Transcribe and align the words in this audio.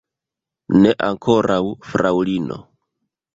Ne 0.77 0.93
ankoraŭ, 1.07 1.59
fraŭlino. 1.91 2.59